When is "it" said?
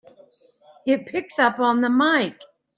0.87-1.05